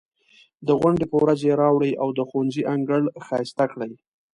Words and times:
د 0.67 0.69
غونډې 0.79 1.05
په 1.11 1.17
ورځ 1.23 1.39
یې 1.47 1.53
راوړئ 1.61 1.91
او 2.01 2.07
د 2.17 2.19
ښوونځي 2.29 2.61
انګړ 2.73 3.01
ښایسته 3.25 3.65
کړئ. 3.71 3.91